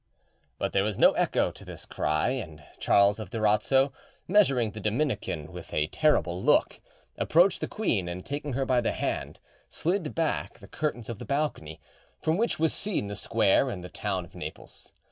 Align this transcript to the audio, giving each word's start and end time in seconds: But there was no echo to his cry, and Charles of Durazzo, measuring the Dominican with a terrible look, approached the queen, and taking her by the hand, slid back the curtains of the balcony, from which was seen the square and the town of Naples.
But 0.57 0.71
there 0.71 0.83
was 0.83 0.97
no 0.97 1.11
echo 1.11 1.51
to 1.51 1.63
his 1.63 1.85
cry, 1.85 2.29
and 2.29 2.63
Charles 2.79 3.19
of 3.19 3.29
Durazzo, 3.29 3.93
measuring 4.27 4.71
the 4.71 4.79
Dominican 4.79 5.51
with 5.51 5.71
a 5.75 5.85
terrible 5.85 6.41
look, 6.41 6.81
approached 7.19 7.61
the 7.61 7.67
queen, 7.67 8.07
and 8.09 8.25
taking 8.25 8.53
her 8.53 8.65
by 8.65 8.81
the 8.81 8.93
hand, 8.93 9.39
slid 9.69 10.15
back 10.15 10.57
the 10.57 10.67
curtains 10.67 11.07
of 11.07 11.19
the 11.19 11.25
balcony, 11.25 11.79
from 12.19 12.37
which 12.39 12.57
was 12.57 12.73
seen 12.73 13.09
the 13.09 13.15
square 13.15 13.69
and 13.69 13.83
the 13.83 13.89
town 13.89 14.25
of 14.25 14.33
Naples. 14.33 14.93